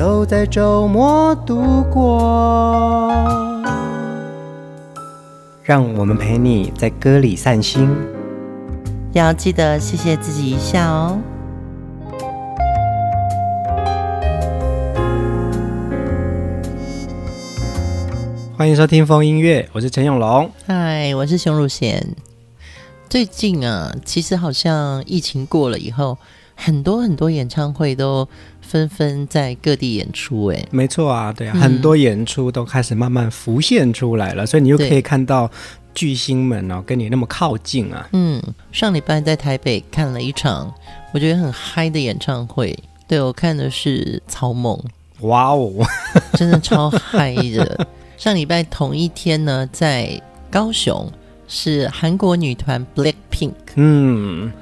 [0.00, 3.12] 都在周末度过，
[5.62, 7.86] 让我们陪你在歌里散心，
[9.12, 11.18] 要记得谢谢自己一下哦。
[18.56, 22.16] 欢迎收听风音乐，我是陈永龙，嗨，我是熊汝贤。
[23.10, 26.16] 最近啊，其实好像疫情过了以后，
[26.54, 28.26] 很多很多演唱会都
[28.70, 35.50] 纷纷在各地演出，哎，没错啊，对啊，嗯、很多演出都开始慢慢浮现出来了，所以你又可以看到
[35.92, 38.08] 巨星们哦，跟你那么靠近啊。
[38.12, 38.40] 嗯，
[38.70, 40.72] 上礼拜在台北看了一场
[41.12, 44.80] 我觉得很嗨的演唱会，对，我看的是草蜢，
[45.22, 45.72] 哇哦，
[46.34, 47.88] 真的超嗨的。
[48.16, 51.10] 上礼拜同一天呢，在高雄
[51.48, 54.52] 是韩国女团 Blackpink，嗯。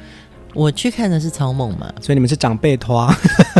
[0.59, 3.09] 我去看的是草蜢嘛，所以你们是长辈拖。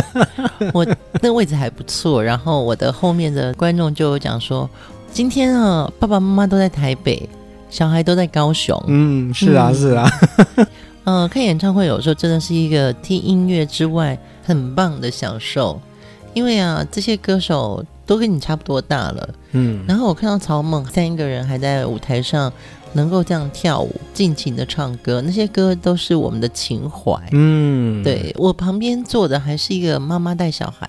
[0.73, 4.69] 我那个位置还不错，然后我的后面的观众就讲说，
[5.09, 7.29] 今天啊，爸爸妈妈都在台北，
[7.69, 8.77] 小孩都在高雄。
[8.87, 10.11] 嗯，是啊，嗯、是啊。
[10.57, 10.67] 嗯、
[11.23, 15.79] 呃，看演唱会有时候真的是一个听音乐之外很棒的享受，
[16.33, 19.29] 因为啊，这些歌手都跟你差不多大了。
[19.53, 22.51] 嗯，然后我看到草蜢三个人还在舞台上。
[22.93, 27.13] 能够这样跳舞，尽情的唱歌，那些歌都是我们的情怀。
[27.31, 30.87] 嗯，对，我旁边坐的还是一个妈妈带小孩，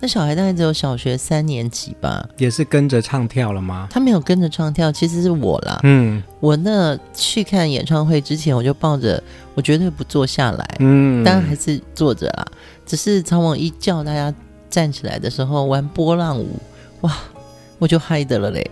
[0.00, 3.86] 那小孩大概只有小学三年级吧，也是跟着唱跳了吗？
[3.90, 5.78] 他没有跟着唱跳，其实是我啦。
[5.84, 9.22] 嗯，我那去看演唱会之前，我就抱着
[9.54, 10.76] 我绝对不坐下来。
[10.80, 12.46] 嗯，当然还是坐着啦，
[12.84, 14.34] 只是草蜢一叫大家
[14.68, 16.48] 站起来的时候，玩波浪舞，
[17.02, 17.16] 哇！
[17.78, 18.64] 我就嗨的了嘞！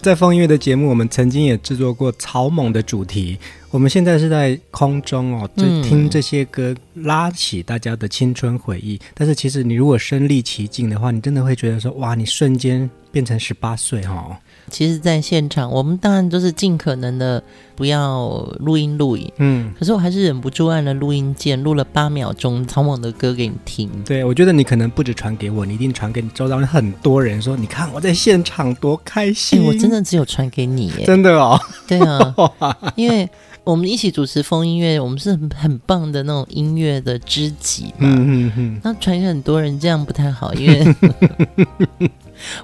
[0.00, 3.38] 在放音乐的节目，我们曾经也制作过草蜢的主题。
[3.70, 8.94] 我们现在是在空中哦，就听这些歌，拉起大家的青春回忆。
[8.94, 14.36] 嗯、但是其实你如果身历其境的话，你真的会觉得说，哇，你瞬间变成十八岁哈、哦。
[14.70, 17.42] 其实，在现场，我们当然都是尽可能的
[17.76, 18.28] 不要
[18.60, 23.90] 录音录影，嗯，可是我还是忍不住按了录音键，录了八秒钟草蜢的歌给你听。
[24.04, 29.60] 对，我觉得你可能不止传给我，你一定传给你周遭很多人，说你看我在现场多开心。
[29.60, 31.60] 欸、我真的只有传给你，耶，真的哦。
[31.86, 32.34] 对啊，
[32.96, 33.28] 因为
[33.64, 38.08] 我们一起主持风音乐，我们是很很棒的那种音乐的知己嘛。
[38.08, 38.80] 嗯嗯嗯。
[38.82, 40.94] 那传给很多人这样不太好，因为。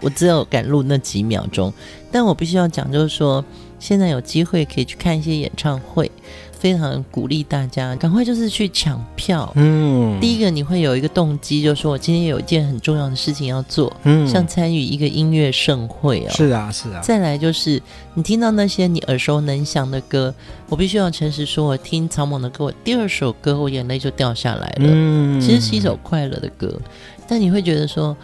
[0.00, 1.72] 我只有赶录那几秒钟，
[2.10, 3.44] 但我必须要讲，就是说，
[3.78, 6.10] 现在有机会可以去看一些演唱会，
[6.52, 9.50] 非常鼓励大家赶快就是去抢票。
[9.56, 16.30] 嗯，第一个你会有一个动机，就是说我今天有一件很重要的事情要做，嗯，像参与一个音乐盛会哦。
[16.30, 17.00] 是啊，是啊。
[17.00, 17.80] 再来就是
[18.14, 20.34] 你听到那些你耳熟能详的歌，
[20.68, 24.88] 我必须要诚实说，我听草蜢的歌，我第二首歌我眼泪就掉下来了。
[24.88, 26.78] 嗯，其实是一首快乐的歌，
[27.26, 28.14] 但你会觉得说。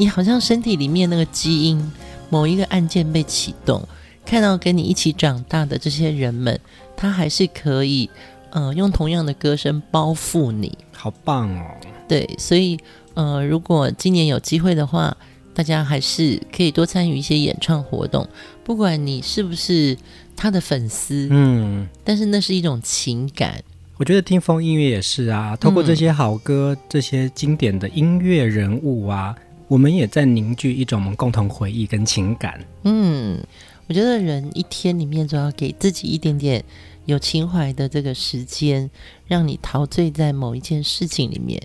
[0.00, 1.92] 你好像身体里面那个基因
[2.30, 3.86] 某一个按键被启动，
[4.24, 6.58] 看到跟你一起长大的这些人们，
[6.96, 8.08] 他还是可以，
[8.48, 11.66] 呃，用同样的歌声包覆你，好棒哦！
[12.08, 12.78] 对，所以，
[13.12, 15.14] 呃，如果今年有机会的话，
[15.52, 18.26] 大家还是可以多参与一些演唱活动，
[18.64, 19.94] 不管你是不是
[20.34, 23.62] 他的粉丝，嗯，但是那是一种情感。
[23.98, 29.36] 我觉得听风音乐也是啊，透过这些好歌，嗯、这些经典的音乐人物啊。
[29.70, 32.60] 我们也在凝聚一种我们共同回忆跟情感。
[32.82, 33.40] 嗯，
[33.86, 36.64] 我觉得人一天里面总要给自己一点点
[37.04, 38.90] 有情怀的这个时间，
[39.28, 41.62] 让你陶醉在某一件事情里面。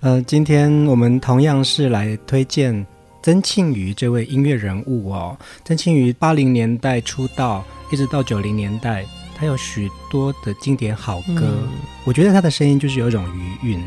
[0.00, 2.86] 呃，今天我们同样是来推荐
[3.22, 5.34] 曾庆瑜这位音乐人物哦。
[5.64, 11.40] 曾庆瑜八零年代出道，一直到九零年代，他有许多的经典好歌。
[11.40, 11.68] 嗯，
[12.04, 13.82] 我觉得他的声音就是有一种余韵。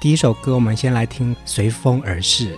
[0.00, 2.54] 第一首歌，我们先来听《随风而逝》。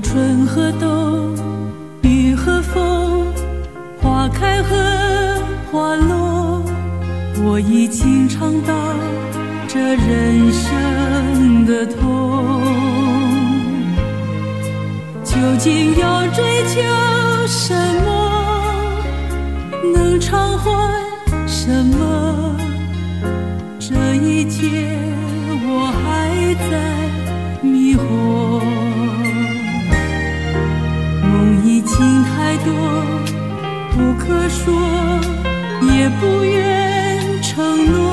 [0.00, 1.34] 春和冬，
[2.02, 3.26] 雨和风，
[4.00, 4.76] 花开和
[5.70, 6.62] 花落，
[7.42, 8.74] 我已经尝到
[9.66, 12.62] 这人生的痛，
[15.24, 16.80] 究竟要追求
[17.46, 17.74] 什
[18.04, 19.00] 么？
[19.94, 20.70] 能偿还
[21.46, 22.56] 什么？
[23.80, 24.87] 这一切
[32.68, 32.74] 多，
[33.92, 34.72] 不可说，
[35.96, 38.07] 也不愿承诺。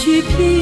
[0.00, 0.59] 去拼。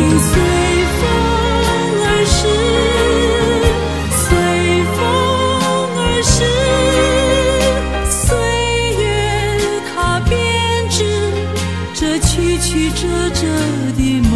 [0.00, 0.30] 你随
[1.00, 1.02] 风
[2.04, 2.40] 而逝，
[4.14, 4.26] 随
[4.94, 4.98] 风
[5.98, 6.36] 而逝。
[8.08, 8.22] 岁
[9.02, 9.02] 月
[9.92, 9.92] 它
[10.28, 10.30] 编
[10.88, 10.96] 织
[11.94, 13.42] 着曲曲折折
[13.96, 14.00] 的
[14.30, 14.32] 梦，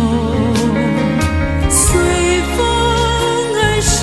[1.71, 1.81] 随
[2.57, 2.59] 风
[3.55, 3.95] 而逝，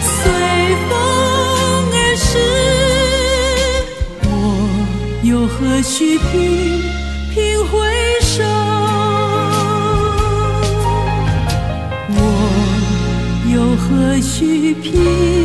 [0.00, 0.16] 随
[0.88, 0.90] 风
[1.92, 2.28] 而逝。
[4.24, 4.28] 我
[5.24, 6.79] 又何须拼？
[14.92, 15.39] 一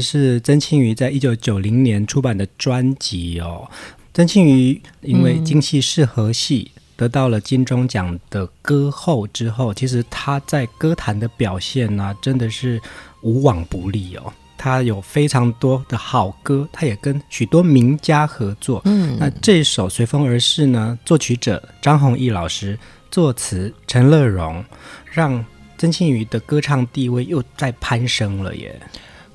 [0.00, 3.68] 是曾庆瑜在一九九零年出版的专辑哦。
[4.14, 12.80] 曾庆瑜因为京戏适合戏得到了金钟奖的歌后之后，其实他在歌坛的表现呢、啊，真的是
[13.22, 14.32] 无往不利哦。
[14.56, 18.80] 他有非常多的好歌，他也跟许多名家合作。
[18.84, 22.78] 嗯，那这首《随风而逝》呢，作曲者张弘毅老师，
[23.10, 24.64] 作词陈乐融，
[25.12, 25.44] 让
[25.76, 28.80] 曾庆瑜的歌唱地位又再攀升了耶。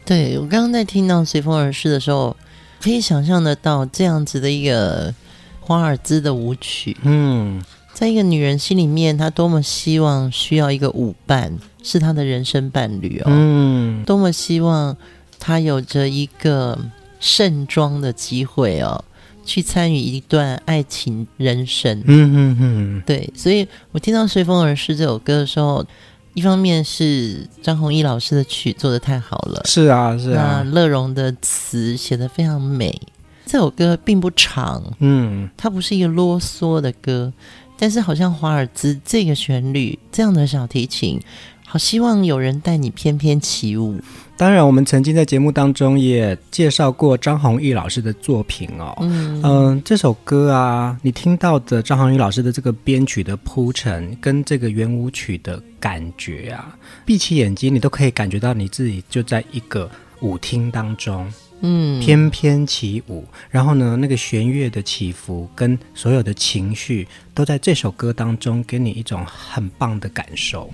[0.03, 2.35] 对，我刚刚在听到《随风而逝》的时候，
[2.81, 5.13] 可以想象得到这样子的一个
[5.59, 6.97] 华尔兹的舞曲。
[7.03, 13.25] 嗯，在一个女人心里面，她多么希望需要一个舞伴，是她的人生伴侣哦。
[13.27, 14.97] 嗯，多么希望
[15.39, 16.77] 她有着一个
[17.19, 19.05] 盛装的机会哦，
[19.45, 22.01] 去参与一段爱情人生。
[22.05, 25.85] 嗯嗯嗯，对，所以我听到《随风而逝》这首歌的时候。
[26.33, 33.01] 一方面是张弘毅老师的曲做的太好了，是啊是啊，那乐融的词写的非常美。
[33.45, 37.33] 这首歌并不长，嗯，它不是一个啰嗦的歌，
[37.77, 41.19] 但是好像华尔兹这个旋律，这样的小提琴，
[41.65, 43.99] 好希望有人带你翩翩起舞。
[44.41, 48.97] 当然，我们曾经在节目当中也介绍过张弘毅老师的作品哦。
[48.99, 59.87] 嗯这首歌啊，你听到的张弘毅老师的这个编曲的铺陈，跟这个圆舞曲的感觉啊，闭起眼睛，你都可以感觉到你自己就在一个
[60.21, 63.23] 舞厅当中，嗯，翩翩起舞。
[63.51, 70.67] 然后呢，那个弦乐的起伏跟所有的情绪，都在这首歌当中给你一种很棒的感受。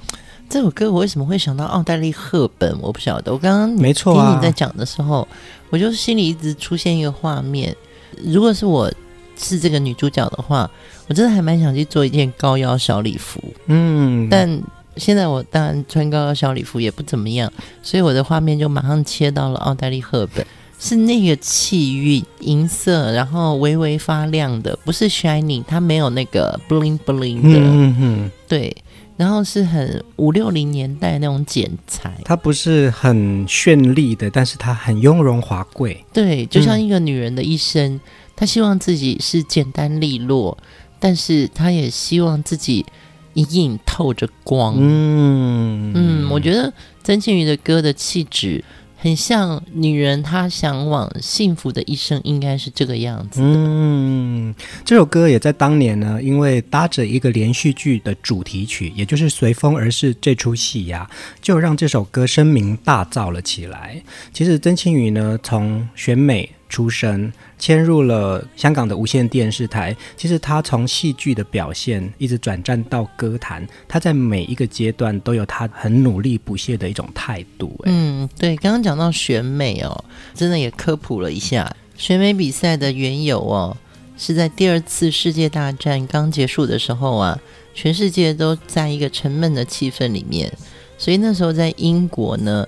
[0.49, 2.77] 这首歌我为什么会想到奥黛丽·赫本？
[2.81, 3.33] 我不晓得。
[3.33, 5.27] 我刚刚没错啊，听你在讲的时候，
[5.69, 7.75] 我就心里一直出现一个画面。
[8.23, 8.91] 如果是我
[9.37, 10.69] 是这个女主角的话，
[11.07, 13.43] 我真的还蛮想去做一件高腰小礼服。
[13.65, 14.61] 嗯，但
[14.95, 17.51] 现在我当然穿高腰小礼服也不怎么样，
[17.83, 20.45] 所以我的画面就马上切到了奥黛丽·赫本，
[20.79, 27.59] 是那个气韵银色，然后微微发亮的，不是 shining，它没有那个 bling bling 的。
[27.59, 28.75] 嗯哼，对。
[29.17, 36.05] 然后是很五六零年代那种剪裁，它不是很绚丽的，但是它很雍容华贵。
[36.13, 37.99] 对，就像一个女人的一生，嗯、
[38.35, 40.57] 她希望自己是简单利落，
[40.99, 42.85] 但是她也希望自己
[43.33, 44.75] 隐隐透着光。
[44.77, 46.71] 嗯嗯，我觉得
[47.03, 48.63] 曾庆瑜的歌的气质。
[48.99, 53.39] 很像女人，她向往幸福的一生，应该是这个样子。
[53.43, 61.07] 嗯，这首歌也在当年呢，因为搭着一个连续剧的主题曲，也就是《随风而逝》这出戏呀，
[61.41, 64.01] 就让这首歌声名大噪了起来。
[64.33, 67.31] 其实曾庆瑜呢，从选美出身。
[67.59, 69.95] 迁入了香港的无线电视台。
[70.15, 77.75] 其实他从戏剧的表现一直转战到歌坛，他在每一个阶段都有他很努力不懈的一种态度。
[77.85, 80.05] 嗯，对，刚刚讲到选美哦，
[80.35, 83.75] 真的也科普了一下选美比赛的缘由哦，
[84.15, 87.39] 是在第二次世界大战刚结束的时候啊，
[87.73, 90.53] 全世界都在一个沉闷的气氛里面，
[90.99, 92.67] 所以那时候在英国呢，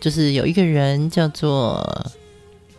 [0.00, 2.10] 就是有一个人叫做。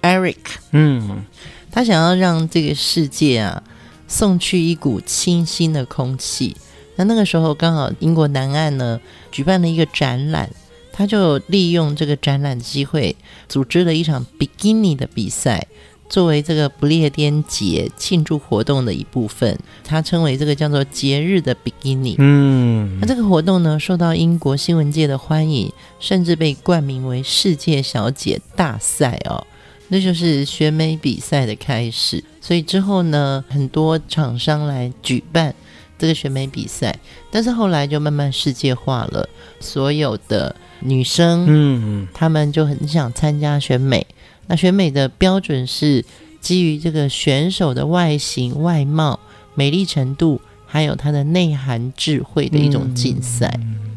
[0.01, 0.37] Eric，
[0.71, 1.23] 嗯，
[1.71, 3.63] 他想要让这个世界啊
[4.07, 6.55] 送去一股清新的空气。
[6.95, 8.99] 那那个时候刚好英国南岸呢
[9.31, 10.49] 举办了一个展览，
[10.91, 13.15] 他就利用这个展览机会
[13.47, 15.65] 组织了一场比基尼的比赛，
[16.09, 19.57] 作为这个不列颠节庆祝活动的一部分。
[19.83, 22.15] 他称为这个叫做节日的比基尼。
[22.19, 29.47] 嗯，那这个活动呢受到英国新闻界的欢迎，甚至被冠名为世界小姐大赛哦。
[29.93, 35.53] 那就是选美比赛的开始，所以之后呢，很多厂商来举办
[35.99, 36.97] 这个选美比赛，
[37.29, 39.27] 但是后来就慢慢世界化了，
[39.59, 44.07] 所有的女生，嗯，她们就很想参加选美。
[44.47, 46.05] 那选美的标准是
[46.39, 49.19] 基于这个选手的外形、外貌、
[49.55, 53.59] 美丽程度，还有她的内涵、智慧的一种竞赛。
[53.61, 53.90] 嗯，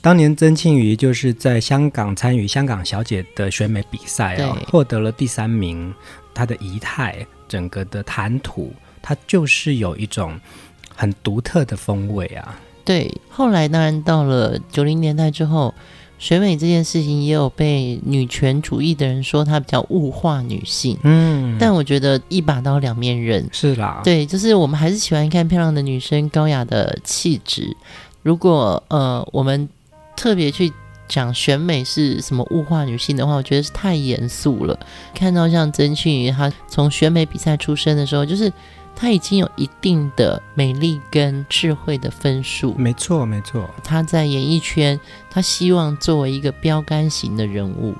[0.00, 5.92] 当年曾庆瑜就是在香港参与香港小姐的选美比赛哦，获得了第三名。
[6.34, 10.38] 她的仪态、整个的谈吐，她就是有一种
[10.94, 12.60] 很独特的风味啊。
[12.84, 15.74] 对，后来当然到了九零年代之后，
[16.18, 20.98] 选美这件事情也有被女权主义的人说她比较物化女性。
[21.04, 23.48] 嗯，但我觉得一把刀两面刃。
[23.50, 27.74] 是啦，对，就是我们还是喜欢看漂亮的女生、高雅的气质。
[28.26, 29.68] 如果呃，我们
[30.16, 30.72] 特别去
[31.06, 34.76] 讲选美是什么物化女性的话，我觉得是太严肃了。
[35.14, 38.52] 看到像曾庆瑜，她从选美比赛出身的时候，就是
[38.96, 42.74] 她已经有一定的美丽跟智慧的分数。
[42.76, 43.70] 没错，没错。
[43.84, 44.98] 她在演艺圈，
[45.30, 47.94] 她希望作为一个标杆型的人物。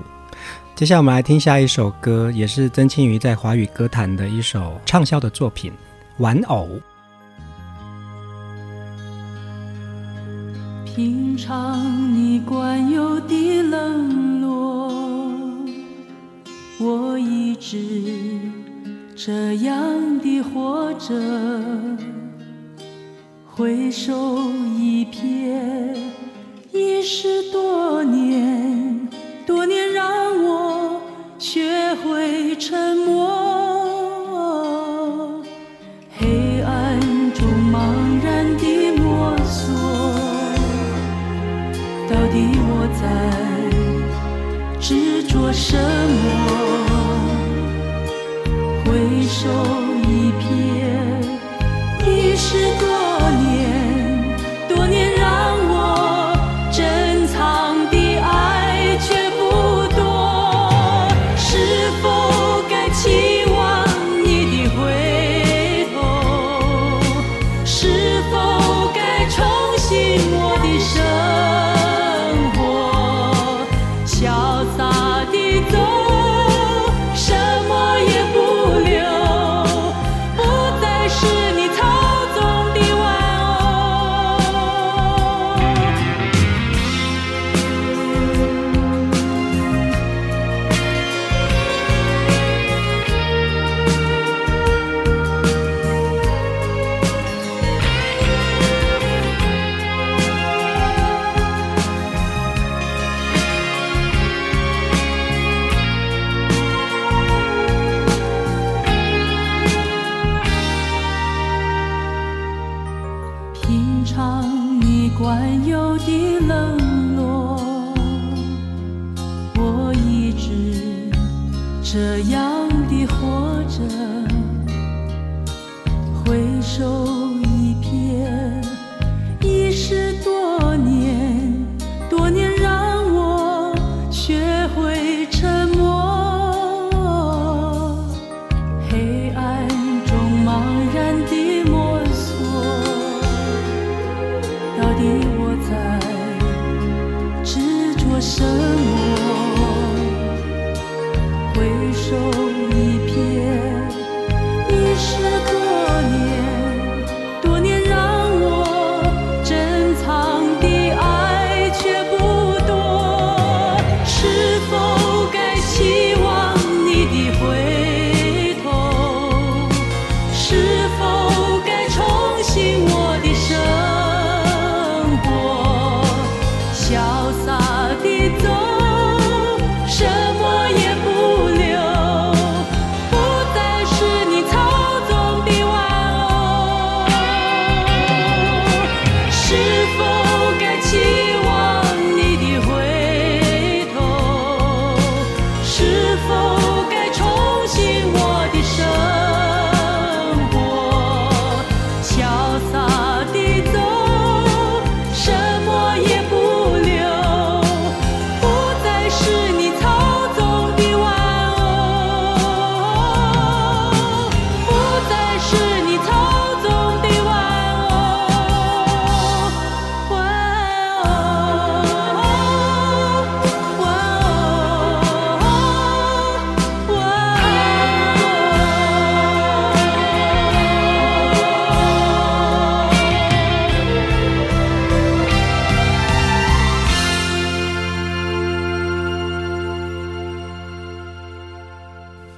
[0.75, 5.71] 接下来我们来听下一首歌，也是曾庆瑜在华语歌坛的一首畅销的作品
[6.17, 6.67] 《玩偶》。
[10.97, 14.91] 品尝你惯有的冷落，
[16.79, 17.77] 我一直
[19.15, 21.13] 这样的活着，
[23.45, 24.39] 回首
[24.75, 25.95] 一瞥，
[26.73, 29.07] 已是多年，
[29.45, 30.99] 多年让我
[31.37, 33.46] 学会沉默。
[45.37, 46.49] 说什么？
[48.83, 49.47] 回首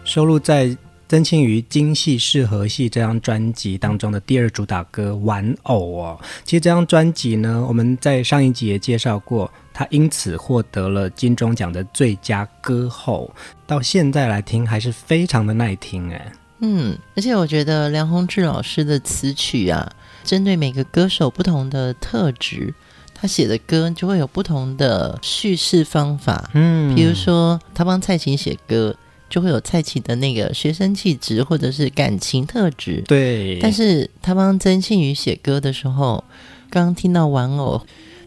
[0.09, 0.75] 收录在
[1.07, 6.19] 曾庆瑜《京戏适合戏》这张专辑当中的第二主打歌《玩偶》哦。
[6.43, 13.31] 其实这张专辑呢，我们在上一集也介绍过，他因此获得了金钟奖的最佳歌后。
[13.67, 16.31] 到现在来听还是非常的耐听哎。
[16.61, 19.91] 嗯，而且我觉得梁鸿志老师的词曲啊，
[20.23, 22.73] 针对每个歌手不同的特质，
[23.13, 26.49] 他写的歌就会有不同的叙事方法。
[26.55, 28.95] 嗯，比如说他帮蔡琴写歌。
[29.29, 33.03] 就会有蔡琴的那个学生气质，或者是感情特质。
[33.07, 36.23] 对，但是他帮曾庆瑜写歌的时候，
[36.69, 37.81] 刚刚听到玩偶，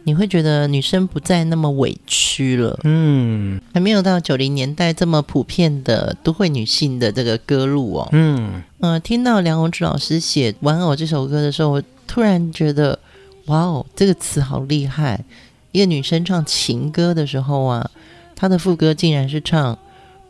[0.05, 2.79] 你会觉得女生不再那么委屈了。
[2.85, 8.09] 嗯，还没有到九零年代这么普遍的都会女性的这个歌路哦。
[8.13, 12.99] 嗯，呃，听到梁鸿志老师写《玩偶》这首歌的时候，我突然觉得，
[13.47, 15.25] 哇哦，这个词好厉害！
[15.73, 17.91] 一个女生唱情歌的时候啊，
[18.37, 19.79] 她的副歌竟然是唱。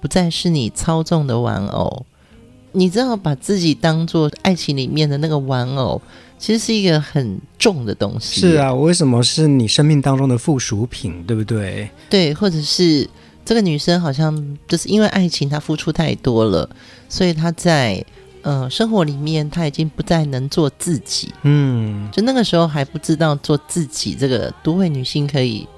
[0.03, 2.05] 不再是你操纵的玩偶，
[2.73, 6.03] 你知道把自己当做爱情里面的那个玩偶，
[6.41, 8.41] 其实是一个很重的东西。
[8.41, 11.89] 是啊，我为什么是你生命当中的附属品，对不对？
[12.11, 13.09] 对，或者是
[13.45, 16.69] 这个女生好像就是因为爱情，她付出太多了，
[17.09, 18.05] 所以她在
[18.43, 21.33] 呃生活里面，她已经不再能做自己。
[21.43, 25.69] 嗯，就那个时候还不知道做自己，这个都会女性可以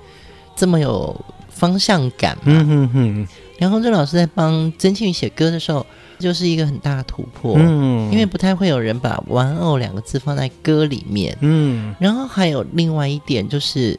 [0.57, 1.15] 这么有
[1.51, 2.43] 方向感嘛。
[2.47, 3.29] 嗯哼哼。
[3.65, 5.87] 梁弘志老师在帮曾庆瑜写歌的时候，
[6.19, 7.55] 就是一个很大的突破。
[7.57, 11.35] 嗯，因为不太会有人把“玩偶”两个字放在歌里面。
[11.41, 13.99] 嗯，然后还有另外一点就是，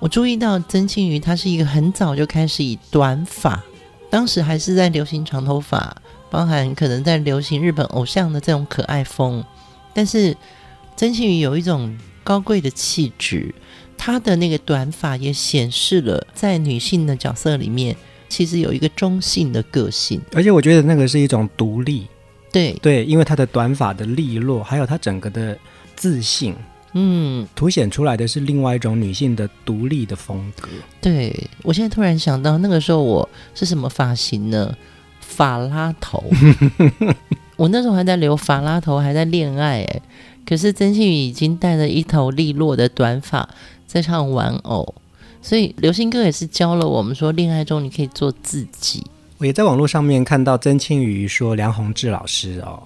[0.00, 3.62] 我注意到曾庆瑜他是一个很早就开始以短发，
[4.10, 5.96] 当时还是在流行长头发，
[6.28, 9.44] 包含可能在流行日本偶像的这种可爱风。
[9.94, 10.36] 但是
[10.96, 13.54] 曾庆瑜有一种高贵的气质，
[13.96, 17.96] 他的那个短发也显示了在女性的角色里面。
[18.28, 22.06] 其实有一个中性的个性，而且我觉得那个是一种独立，
[22.52, 22.72] 对。
[22.82, 25.56] 对，因为他的短发的利落，还有他整个的
[25.96, 26.54] 自信，
[26.92, 30.68] 嗯，凸显出来的是另外一种女性的独立的风格。
[31.00, 34.74] 对，我现在突然想到，那个时候我是什么发型呢？
[35.20, 36.24] 法拉头，
[37.56, 40.02] 我那时候还在留法拉头，还在恋爱哎，
[40.46, 43.48] 可是曾庆瑜已经带着一头利落的短发
[43.86, 44.94] 在唱玩偶。
[45.40, 49.04] 所以流行歌也是教了我们说，恋爱中你可以做自己。
[49.38, 52.82] 我也在网络上面看到曾庆瑜说梁鸿志老师哦，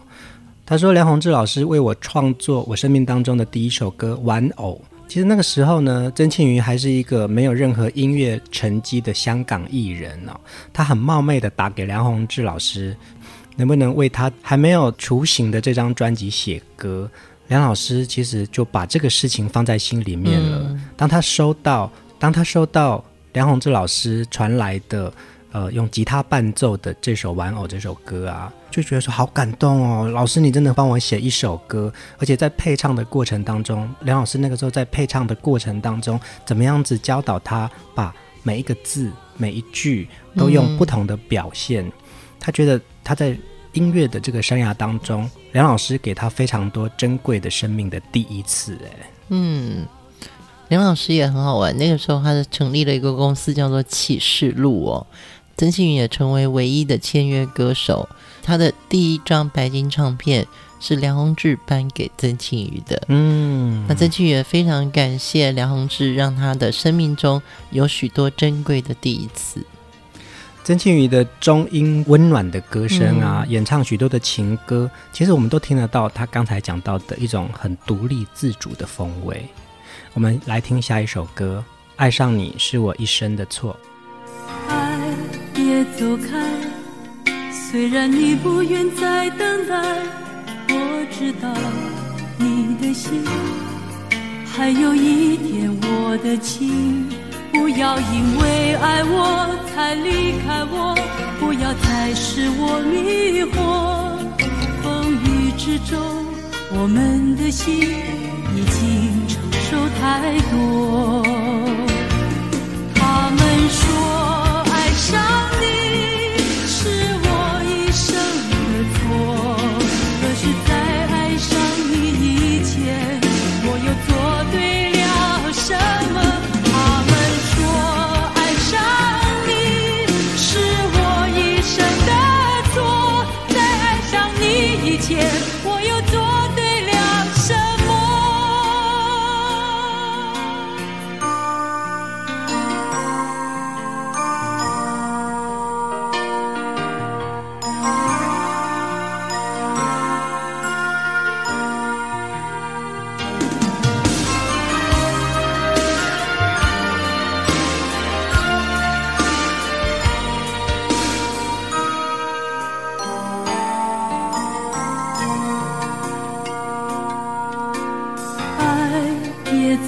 [0.66, 4.80] 他说梁鸿志老师为我创作我生命当中的第一首歌《玩偶》。
[5.08, 10.32] 其实那个时候呢，曾庆瑜还是一个没有任何音乐成绩的香港艺人哦，
[10.72, 12.96] 他很冒昧的打给梁鸿志老师，
[13.56, 17.10] 能不能为他还没有雏形的这张专辑写歌？
[17.48, 20.58] 梁老师其实就把这个事情放在心里面了。
[20.70, 21.90] 嗯、当他收到，
[22.22, 25.12] 当他收到梁弘志老师传来的，
[25.50, 40.06] 呃，用吉他伴奏的这首《玩偶》这首歌啊，就觉得说好感动哦，老师你真的帮我写一首歌，而且在配唱的过程当中，梁老师那个时候在配唱的过程当中，怎么样子教导他把每一个字、每一句
[40.36, 41.90] 都用不同的表现，
[42.38, 43.36] 他觉得他在
[43.72, 49.84] 音乐的这个生涯当中，梁老师给他非常多珍贵的生命的第一次，哎，嗯。
[50.72, 55.06] 梁老师也很好玩，那个时候他是成立了一个公司，叫做启示录哦。
[55.54, 58.08] 曾庆瑜也成为唯一的签约歌手，
[58.42, 60.46] 他的第一张白金唱片
[60.80, 63.02] 是梁鸿志颁给曾庆瑜的。
[63.08, 69.62] 嗯，那曾庆瑜也非常感谢梁鸿志，让他的生命中有许多珍贵的第一次。
[70.64, 79.44] 曾庆瑜的中音温暖的歌声啊，嗯、演唱许多的情歌，其实我们都听得到他刚才讲到的一种很独立自主的风味。
[80.14, 81.64] 我们来听下一首歌，
[81.96, 83.74] 《爱上你是我一生的错》。
[84.70, 84.98] 爱，
[85.54, 89.74] 别走开，虽然你不愿再等待，
[90.68, 91.50] 我知道
[92.36, 93.24] 你的心
[94.44, 97.08] 还有一点我的情。
[97.50, 100.94] 不要因为爱我才离开我，
[101.40, 103.56] 不要再使我迷惑。
[104.82, 105.98] 风雨之中，
[106.72, 107.80] 我们的心
[108.54, 109.31] 已经。
[109.72, 111.41] 受太多，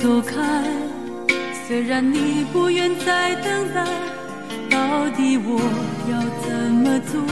[0.05, 0.37] 走开
[1.67, 3.87] 虽然你不愿再等待
[4.69, 5.59] 到底我
[6.13, 7.23] 要怎么做？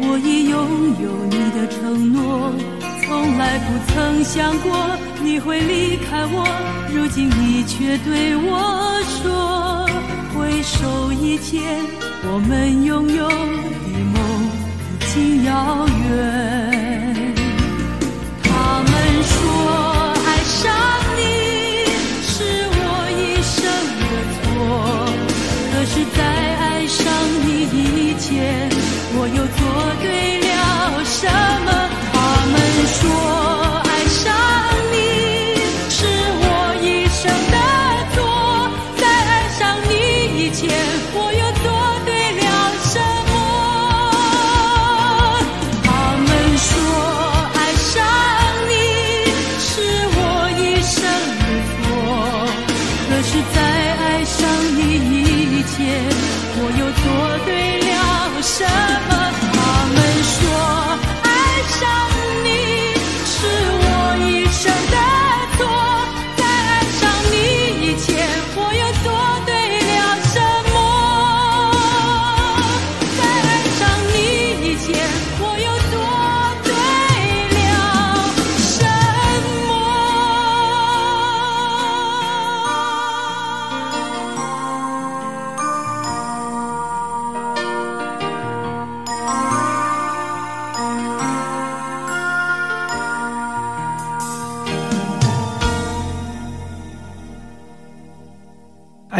[0.00, 0.56] 我已拥
[1.02, 2.52] 有你的承诺
[3.02, 6.46] 从来不曾想过你会离开我。
[6.94, 9.88] 如今你却对我说
[10.32, 11.84] 回首以前
[12.22, 14.16] 我们拥有的梦
[14.86, 16.14] 已经遥远。
[18.44, 18.48] 他
[18.84, 18.90] 们
[19.24, 19.34] 说
[20.24, 20.62] 爱上
[27.72, 28.68] 以前，
[29.14, 29.60] 我又做
[30.02, 31.26] 对了什
[31.64, 31.68] 么？
[32.12, 32.14] 他
[32.46, 32.54] 们
[32.86, 33.49] 说。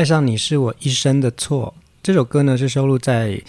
[0.01, 1.75] 爱上你是我一生的错。
[2.03, 3.29] 这首歌呢，是收录在《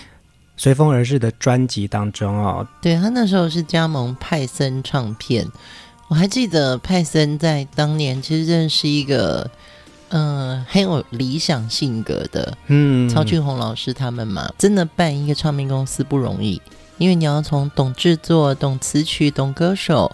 [0.57, 2.67] 随风而逝》的专辑当中哦。
[2.81, 5.49] 对，他那时候是加盟派森唱片。
[6.09, 9.49] 我还记得派森在当年其实真的是一个
[10.09, 12.57] 嗯、呃、很有理想性格的。
[12.67, 16.61] 嗯，曹俊宏老师他们嘛，真的办一个唱片公司不容易，
[16.97, 20.11] 因为你要从懂制作、懂词曲、懂歌手，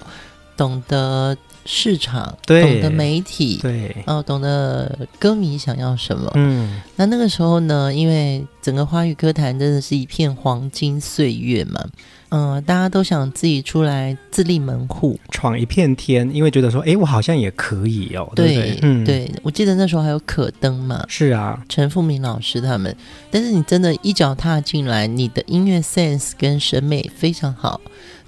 [0.55, 1.35] 懂得。
[1.69, 6.31] 市场，对，懂得媒体，对，哦，懂得歌迷想要什么。
[6.35, 11.85] 嗯，那那个时候呢，因为整个华语歌坛真的是一片黄金岁月嘛。
[12.29, 18.29] 嗯、呃，大家都想自己出来自立门户，闯一片天，因为觉得说，哎，我好像也可以哦。
[18.33, 22.95] 对，对，对，嗯，对，我记得那时候还有可登嘛，是啊，陈富明老师他们。
[23.29, 27.79] 但是你真的一脚踏进来，你的音乐 sense 跟审美非常好。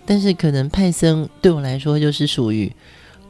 [0.06, 2.71] 但是可能派森对我来说就是属于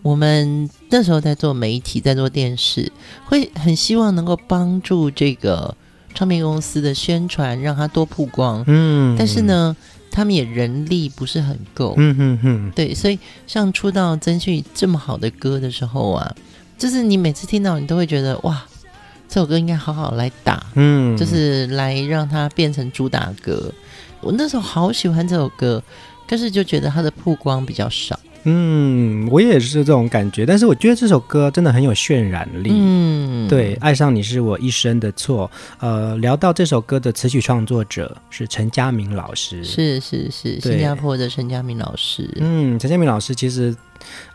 [0.01, 2.91] 我们那时候在做媒体，在做电视，
[3.25, 5.75] 会很希望能够帮助这个
[6.13, 8.63] 唱片公司的宣传，让它多曝光。
[8.67, 9.75] 嗯，但是呢。
[10.12, 16.35] 他们也人力不是很够，嗯哼哼，对，所以像出道曾旭这么好的歌的时候啊，
[16.79, 18.59] 就是你每次听到你都会觉得哇，
[19.29, 23.71] 这首歌应该好好来打，嗯，就是来让它变成主打歌。
[24.19, 25.81] 我那时候好喜欢这首歌，
[26.25, 28.19] 但是就觉得它的曝光比较少。
[28.43, 32.69] 嗯，我也是这种感觉，但是我觉得这首歌真的很有渲染力。
[32.73, 35.49] 嗯，对，爱上你是我一生的错。
[35.80, 42.30] 呃，聊到这首歌的词曲创作者是陈嘉明老师，是是是，新加坡的陈嘉明老师。
[42.38, 43.75] 嗯，陈嘉明老师其实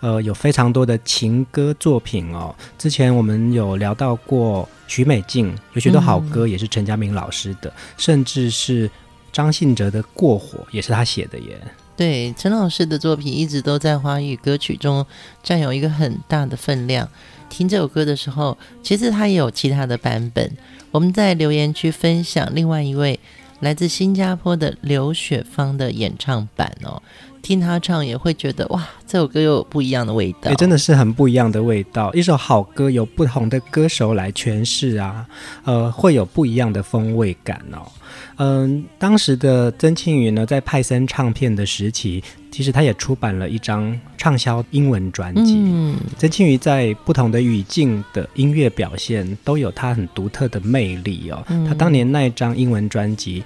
[0.00, 2.54] 呃有非常多的情歌作品哦。
[2.76, 8.90] 之前我们有聊到过许美静，有许多好歌也是陈嘉明老师的，嗯、甚至是
[9.32, 11.58] 张信哲的《过火》也是他写的耶。
[11.96, 15.06] 对，陈老师的作品一直都在华语歌曲中
[15.42, 17.08] 占有一个很大的分量。
[17.48, 20.50] 听这首歌的时候，其实他也有其他的版本。
[20.90, 23.20] 我们在留言区分享另外一位
[23.60, 27.00] 来自新加坡的刘雪芳的演唱版哦，
[27.42, 30.50] 听他唱也会觉得哇，这首歌又有不一样的味道。
[30.50, 32.12] 哎，真的是很不一样的味道。
[32.12, 35.24] 一首好歌由不同的歌手来诠释啊，
[35.62, 37.86] 呃，会有不一样的风味感哦。
[38.36, 45.54] 嗯，当时的曾庆瑜呢，在派森唱片的时期，其实他也出版了一张畅销英文专辑。
[45.56, 51.44] 嗯，曾庆瑜在不同的语境的音乐表现都有他很独特的魅力哦。
[51.48, 53.44] 嗯，他当年那一张英文专辑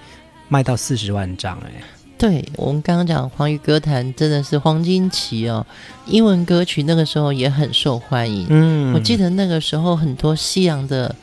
[0.48, 1.72] 卖到四十万张，哎，
[2.16, 5.66] 对，我们刚刚讲华语歌坛真的是黄金期哦，
[6.06, 8.46] 英文歌曲那个时候也很受欢迎。
[8.48, 11.14] 嗯，我记得那个时候很多西洋的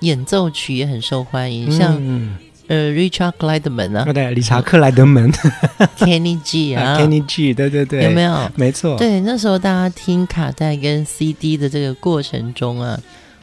[0.00, 2.36] 演奏曲也很受欢迎，像。
[2.68, 5.30] 嗯呃，Richard 克莱德曼啊，对，理查克莱德门，
[5.98, 8.50] Kenny G 啊，Kenny G，对对对，有没有？
[8.56, 12.98] 没错，对，那时候大家听卡带跟 CD 的这个过程中啊，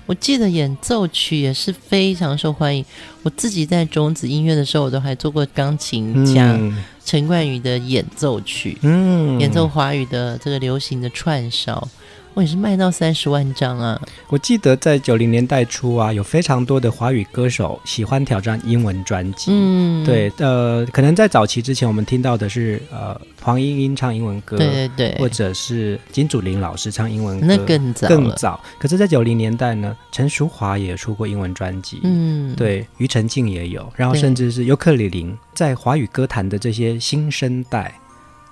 [0.07, 2.83] 我记得演奏曲也是非常受欢迎。
[3.21, 6.59] 我自己在种子音乐的时候，我都还做过钢琴家
[7.05, 11.87] 陈冠宇的演奏曲，嗯，演奏华语的这个流行的串烧。
[12.33, 14.01] 我也是卖到三十万张啊！
[14.29, 19.51] 我记得在九零年代初啊，有非常多的华语歌手喜欢挑战英文专辑。
[19.51, 28.59] 嗯，对，呃，可能在早期之前，我们听到的是呃黄莺莺唱英文歌，对对对，或者是金祖林老师唱英文歌，那更早更早。
[28.79, 37.93] 可是，在九零年代呢，陈淑华也出过英文专辑，嗯，对，庾澄庆也有，然后甚至是尤克里林，在华语歌坛的这些新生代。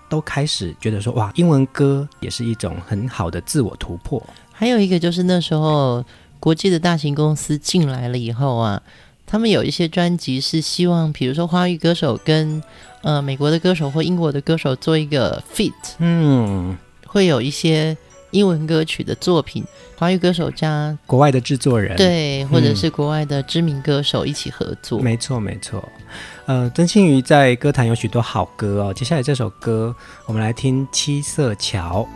[0.10, 4.22] 都开始觉得说哇，英文歌也是一种很好的自我突破。
[4.52, 6.04] 还有一个就是那时候
[6.40, 8.82] 国际的大型公司进来了以后啊，
[9.26, 12.62] 他们有一些专辑是希望，比如说华语歌手跟
[13.02, 17.96] 呃美国的歌手或英国的歌手做一个 feat，嗯，会有一些
[18.32, 19.64] 英文歌曲的作品，
[19.98, 25.88] 华语歌手加国外的制作人，对，或者是国外的知名歌手一起合作，没错没错，
[26.46, 32.08] 呃，曾庆瑜在歌坛有许多好歌哦，接下来这首歌我们来听七色桥。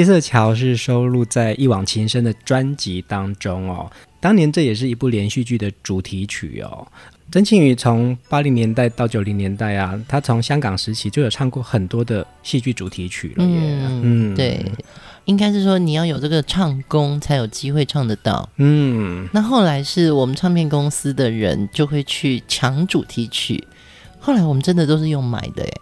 [0.00, 3.90] 七色桥是收录在《一往情深》的专辑当中哦。
[4.18, 6.88] 当年这也是一部连续剧的主题曲哦。
[7.30, 13.50] 曾庆瑜从八零年代到九零年代啊，他从香港时期就有唱过很多的戏剧主题曲了耶。
[13.52, 14.64] 嗯，嗯对，
[15.26, 18.48] 应该是说你要有这个唱功才有机会唱得到。
[18.56, 23.62] 嗯，那后来是我们唱片公司的人就会去抢主题曲，
[24.18, 25.72] 后来我们真的都是用买的耶。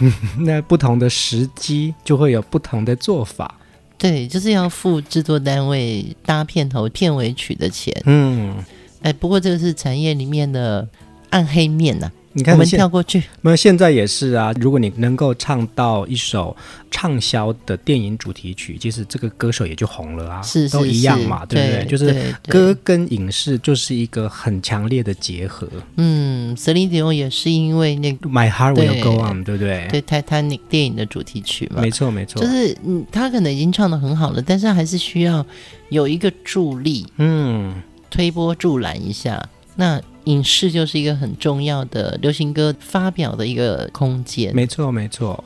[0.40, 3.54] 那不同的时机就会有不同的做法，
[3.98, 7.94] 对，就是要付制作单位搭片头、片尾曲的钱。
[8.04, 8.54] 嗯，
[9.02, 10.86] 哎，不过这个是产业里面的
[11.30, 12.12] 暗黑面呐、啊。
[12.36, 13.22] 你看，我们跳过去。
[13.40, 16.54] 那现在也是啊，如果你能够唱到一首
[16.90, 21.84] 畅销的电影主题曲，其实这个歌手也就红了啊，是，都一样嘛，对不对？
[21.84, 25.66] 对就是歌跟影视就是一个很强烈的结合。
[25.96, 29.88] 嗯，Celine Dion 也是因为那个 My Heart Will Go On，对不对？
[29.90, 32.42] 对，Titanic 电影的主题曲嘛，没错没错。
[32.42, 35.44] 就是嗯，他可能已经唱的很好了，但是还是需要
[35.88, 37.74] 有一个助力，嗯，
[38.10, 39.42] 推波助澜一下。
[39.74, 44.54] 那影视就是一个很重要的流行歌发表的一个空间。
[44.54, 45.42] 没错，没错。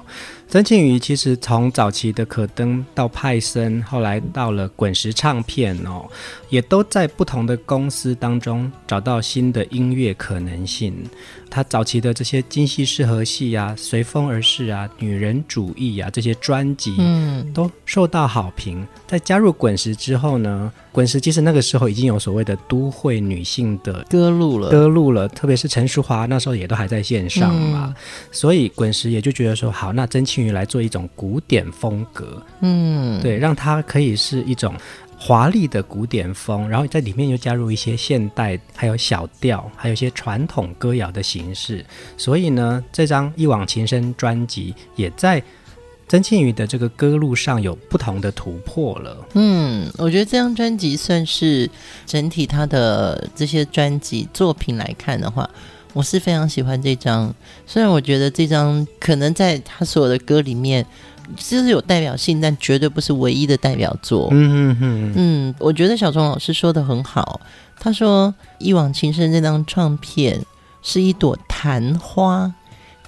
[0.49, 6.05] 曾庆瑜其实从早期的可登到派森，后来到了滚石唱片哦，
[6.49, 10.93] 也都在不同的公司当中找到新的音乐可能性。
[11.49, 18.85] 他早期的这些京戏适合戏啊、随风而逝啊、女人主义啊这些专辑，嗯，都受到好评。
[19.07, 34.74] 在加入滚石之后呢，滚石其实那个时候已经有所谓的都会女性的歌路了，歌路了，特别是陈淑华那时候也都还在线上嘛，嗯、所以滚石也就觉得说，好，那曾庆瑜来做一种古典风格，嗯，对，让它可以是一种。
[35.22, 41.84] 华丽的古典风，然后在里面又加入一些现代，还有小调，还有一些传统歌谣的形式。
[42.16, 45.43] 所以呢，这张《一往情深》专辑也在
[46.11, 49.17] 曾庆瑜的这个歌路上有不同的突破了。
[49.35, 51.71] 嗯，我觉得这张专辑算是
[52.05, 55.49] 整体他的这些专辑作品来看的话，
[55.93, 57.33] 我是非常喜欢这张。
[57.65, 60.85] 虽然我觉得这张可能在他所有的歌里面。
[61.37, 64.27] 就是有代表性，但绝对不是唯一的代表作。
[64.33, 67.41] 嗯嗯嗯嗯，我觉得小钟老师说的很好。
[67.79, 70.45] 他说《一往情深》这张唱片
[70.83, 72.53] 是一朵昙花，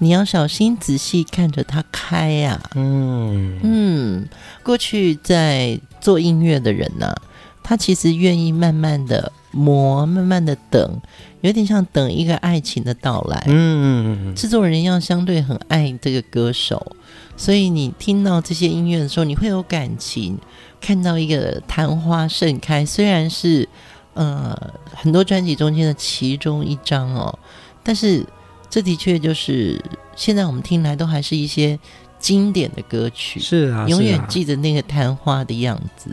[0.02, 2.70] 你要小心仔细看着它开呀、啊。
[2.74, 4.28] 嗯嗯，
[4.64, 7.22] 过去在做音乐的人呢、啊，
[7.62, 11.00] 他其实愿意慢慢的磨，慢慢的等，
[11.42, 13.44] 有点像等一个爱情的到来。
[13.46, 16.96] 嗯，制作人要相对很爱这个歌手。
[17.36, 20.36] 所以你听到这些音乐的时候，你会有感情。
[20.80, 23.68] 看到一个昙花盛开，虽然是
[24.14, 24.52] 呃
[24.92, 27.38] 很多专辑中间的其中一张哦，
[27.84, 28.26] 但是
[28.72, 29.78] 这的确就是
[30.16, 31.78] 现在我们听来都还是一些
[32.18, 33.38] 经典的歌曲。
[33.38, 36.10] 是啊，永远记得那个昙花的样子。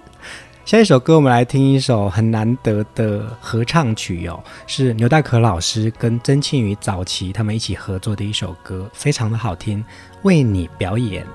[0.66, 9.82] 下一首歌，我们来听一首很难得的合唱曲哦，是牛大可老师跟曾庆瑜早期他们一起合作的一首歌，非常的好听，
[10.24, 11.26] 为你表演。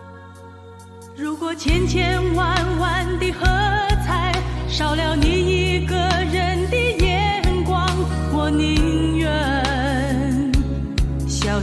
[1.16, 3.46] 如果千千万万的喝
[4.04, 7.88] 彩少了你一个人的眼光，
[8.30, 8.93] 我宁愿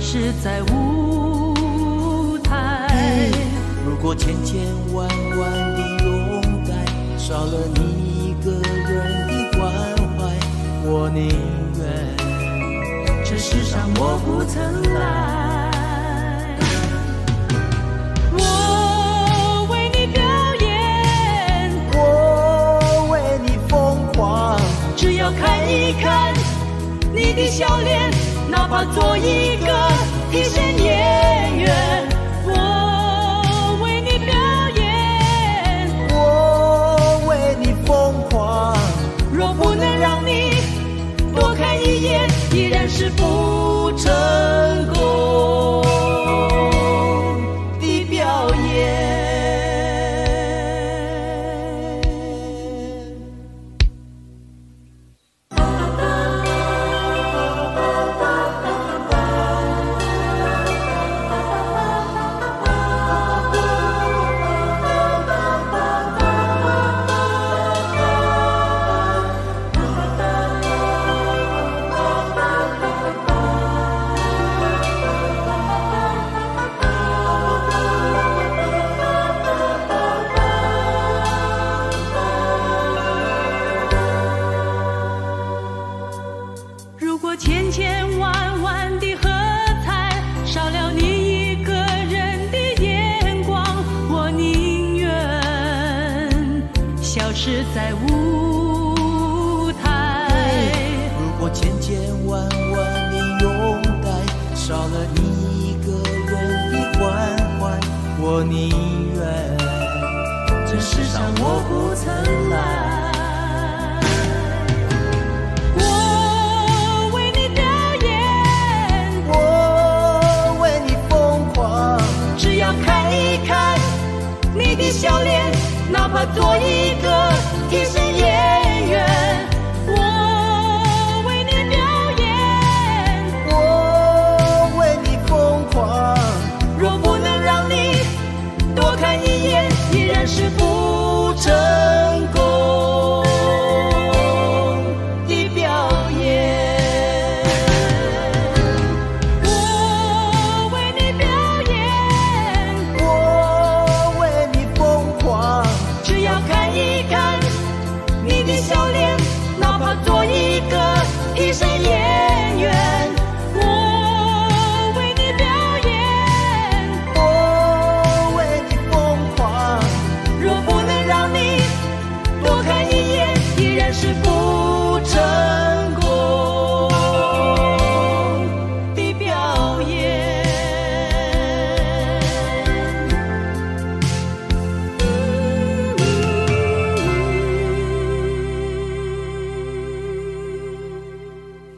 [0.01, 2.89] 消失在舞台。
[3.85, 4.59] 如果千千
[4.93, 5.81] 万万的
[7.17, 9.71] 少了你一个人的关
[10.17, 10.35] 怀，
[10.83, 11.29] 我宁
[11.77, 11.85] 愿
[13.23, 15.69] 这世上我不曾来。
[18.33, 20.21] 我为你表
[20.59, 24.59] 演，我为你疯狂，
[24.97, 26.33] 只要看一看
[27.13, 28.11] 你的笑脸，
[28.51, 29.71] 哪怕做一个
[30.29, 31.73] 替身演员，
[32.45, 34.35] 我为你表
[34.75, 38.75] 演，我为你疯狂，
[39.31, 40.61] 若不能让你
[41.33, 44.11] 多看一眼，依然是不成
[44.93, 45.00] 功。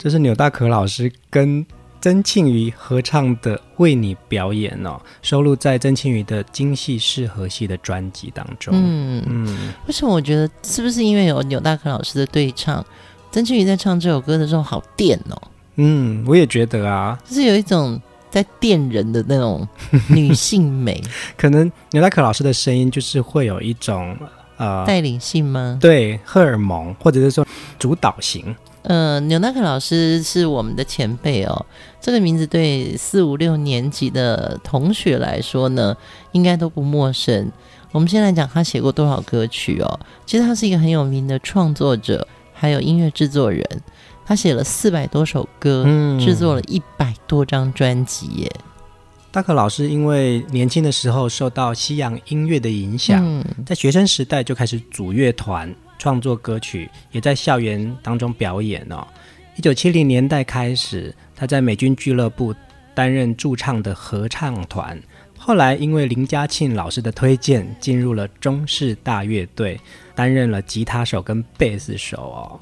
[0.03, 1.65] 这是纽大可老师跟
[2.01, 8.73] 曾庆瑜合唱的《为你表演》哦，收录在曾庆瑜的京戏适合戏的专辑当中。
[8.75, 12.85] 嗯嗯，为什么我觉得是不是因为有纽大可老师的对唱，
[13.31, 15.41] 曾庆瑜在唱这首歌的时候好电哦，
[15.77, 17.97] 嗯，我也觉得啊，就是有一种
[18.29, 19.65] 在电人的那种
[20.11, 21.01] 女性美，
[21.37, 24.17] 可能纽大可老师的声音就是会有一种
[24.57, 25.77] 呃，带领性吗？
[25.79, 27.47] 对荷尔蒙，或者是说
[27.79, 28.53] 主导型。
[28.83, 31.65] 呃，纽纳克老师是我们的前辈哦，
[32.01, 35.95] 这个名字对四五六年级的同学来说呢，
[36.33, 37.49] 应该都不陌生。
[37.91, 39.99] 我们先来讲他写过多少歌曲哦。
[40.25, 43.65] 其实他是一个很有名的创作者，还有音乐制作人。
[44.25, 48.51] 他写了四百多首歌，嗯制作了一百多张专辑耶。
[49.31, 55.73] 大可老师因为年轻的时候受到西洋音乐的影响，嗯在学生时代就开始组乐团。
[56.03, 59.07] 创作歌曲，也在校园当中表演哦。
[59.55, 62.53] 一九七零年代开始，他在美军俱乐部
[62.93, 65.01] 担任驻唱的合唱团。
[65.37, 69.79] 后来因为林嘉庆老师的推荐，进入了中式大乐队，
[70.13, 72.59] 担任了吉他手跟贝斯手哦。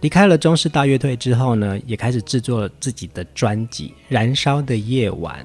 [0.00, 5.44] 离开了中式大乐队之后呢，也开始制作了自己的专辑《燃烧的夜晚》。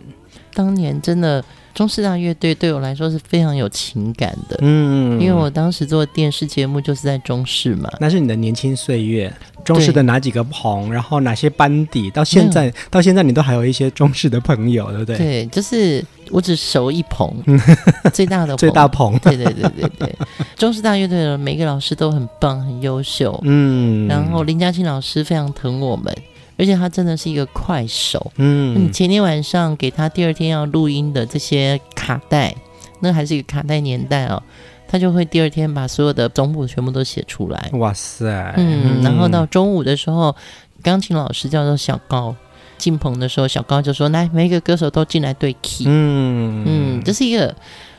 [0.54, 7.90] 当年真的中式大乐队对我来说是非常有情感的，嗯，因为我当时做电视节目就是在中视嘛。
[8.00, 9.32] 那是你的年轻岁月，
[9.64, 15.18] 中视的哪几个棚，然后哪些班底，到现在到现在你都还有一些中视的朋友，对不对？
[15.18, 17.32] 对，就是我只熟一棚，
[18.12, 19.18] 最大的最大棚。
[19.20, 20.16] 对对对对对，
[20.58, 23.40] 中式大乐队的每个老师都很棒，很优秀。
[23.44, 26.14] 嗯，然后林嘉庆老师非常疼我们。
[26.60, 32.54] 而且他真的是一个快手，嗯，你前天晚上给他第二天要录音的这些卡带，
[33.00, 34.44] 那还是一个卡带年代哦，
[34.86, 37.70] 他就会第二天把所有的总谱全部都写出来。
[37.74, 40.36] 哇塞，嗯，然后到中午的时候，
[40.84, 42.36] 钢琴老师叫做小高
[42.78, 47.56] 进棚的时候，小高就说：“来，每一个歌手都进来对 key。”嗯嗯，这是一个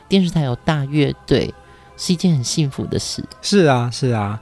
[0.06, 1.54] 电视台有大乐队，
[1.96, 3.24] 是一件很幸福的事。
[3.40, 4.38] 是啊，是啊。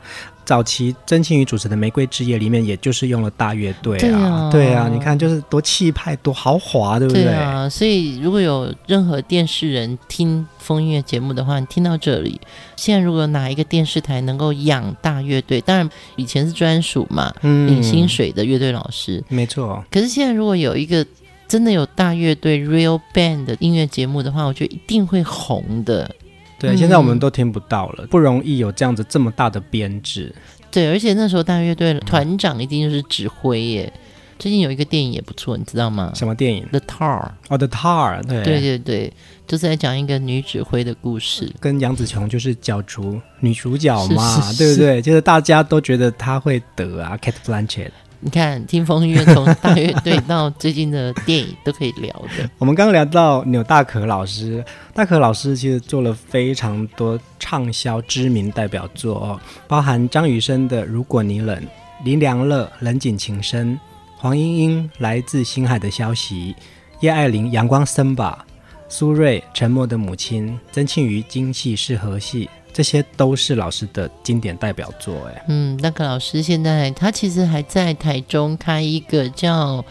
[0.48, 7.24] 早期曾庆瑜主持的《玫瑰之夜》里面，也就是用了大乐队啊，对啊，你看就是多气派、多豪华，对不对？
[7.24, 12.40] 对啊，所以如果有任何电视人听风音乐节目的话，你听到这里，
[12.76, 15.86] 现在如果哪一个电视台能够养大乐队，当然
[16.16, 19.84] 以前是专属嘛，嗯，领薪水的乐队老师，没错。
[19.90, 21.04] 可是现在如果有一个
[21.46, 26.10] 真的有大乐队 real band 的音乐节目的话，我觉得一定会红的。
[26.58, 30.34] 对，现在我们都听不到了，嗯、不容易有这样子这么大的编制。
[30.70, 33.92] 对，而且那时候大乐队团长一定就是指挥耶。
[34.38, 36.12] 最近有一个电影也不错，你知道吗？
[36.14, 37.28] 什么电影？The Tar。
[37.48, 38.22] 哦，The Tar。
[38.24, 39.12] 对对对对，
[39.48, 45.02] 就是在讲一个女指挥的故事，跟杨紫琼就是角逐女主角嘛，是是是对不对？
[45.02, 47.90] 就是大家都觉得她会得啊，Cate Blanchett。
[48.20, 52.50] 你看，听风音乐从大乐队到最近的电影都可以聊的。
[52.58, 61.56] 我们刚刚聊到钮大可老师，大可老师其实做了非常多畅销知名代表作哦，包含张雨生的《如果你冷》，
[62.02, 63.74] 林良乐《人间情深》，
[64.16, 66.56] 黄莺莺《来自星海的消息》，
[66.98, 68.44] 叶爱玲《阳光森吧》，
[68.88, 72.46] 苏芮《沉默的母亲》，曾庆瑜《京戏是和戏》。
[72.70, 79.84] 这些都是老师的经典代表作，哎，嗯，那个老师现在他其实还在台中开一个叫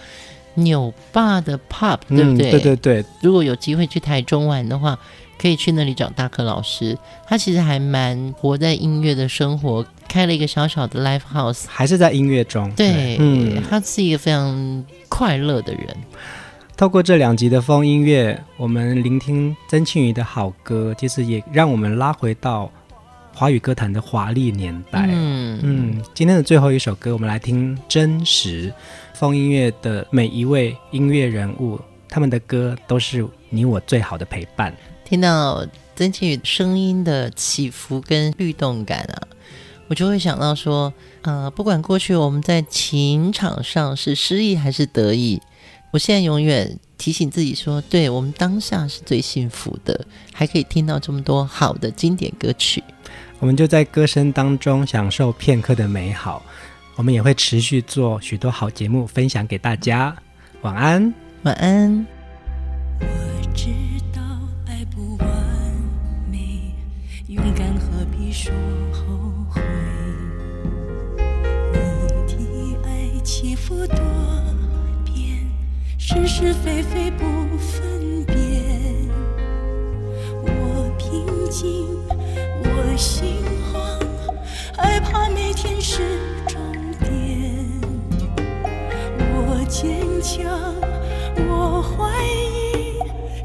[0.53, 2.49] 纽爸的 pub，对不对？
[2.49, 3.05] 嗯，对对对。
[3.21, 4.97] 如果有机会去台中玩的话，
[5.37, 6.97] 可以去那里找大可老师。
[7.25, 12.71] 他其实还蛮活在音乐的生活，开了一个小小的 live house，还是在音乐中。
[12.71, 15.97] 对，嗯，他是一个非常快乐的人。
[16.77, 22.71] 透过这两集的风音乐，我们聆听曾庆瑜的好歌，其实也让我们拉回到
[23.33, 25.07] 华语歌坛的华丽年代。
[25.09, 28.69] 嗯嗯，今天的最后一首歌，我们来听《真实》。
[29.15, 34.71] 风音乐的每一位音乐人物，他们的歌都是你我最好的陪伴。
[35.03, 35.65] 听到
[35.95, 39.25] 曾庆瑜声音的起伏跟律动感啊，
[39.87, 45.41] 我就会想到说，呃，不管过去我们在情场上是失意还是得意。
[45.91, 52.83] 我现在永远提醒自己说，对，我们当下是最幸福的，还可以听到这么多好的经典歌曲。
[53.39, 56.43] 我们就在歌声当中享受片刻的美好。
[56.95, 60.15] 我们也会持续做许多好节目分享给大家。
[60.61, 61.13] 晚安，
[61.43, 62.05] 晚安。
[62.99, 63.05] 我
[63.53, 63.69] 知
[76.09, 77.25] 是是非非不
[77.57, 78.37] 分辨，
[80.41, 81.99] 我平静，
[82.63, 83.43] 我心
[83.73, 83.99] 慌，
[84.77, 86.61] 害怕每天是终
[87.01, 87.09] 点。
[89.19, 90.73] 我坚强，
[91.49, 93.01] 我怀疑，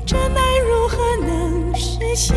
[0.07, 2.37] 真爱如何能实现？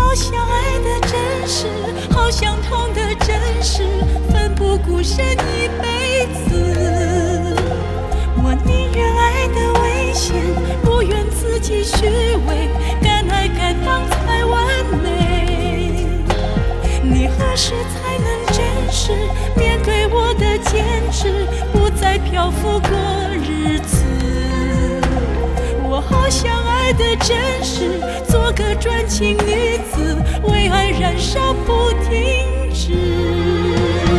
[0.00, 1.66] 好想爱的真实，
[2.10, 3.84] 好想痛的真实，
[4.32, 7.54] 奋不顾身一辈子。
[8.42, 10.34] 我宁愿爱得危险，
[10.82, 12.06] 不愿自己虚
[12.48, 12.68] 伪，
[13.02, 16.06] 敢爱敢当才完美。
[17.02, 18.56] 你何时才能真
[18.90, 19.12] 实
[19.54, 20.82] 面对我的坚
[21.12, 22.90] 持，不再漂浮过
[23.36, 24.04] 日子？
[26.00, 34.09] 好想爱的真实，做个专情女子，为爱燃烧不停止。